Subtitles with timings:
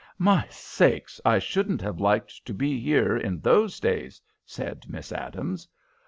[0.17, 5.67] "My sakes, I shouldn't have liked to be here in those days," said Miss Adams.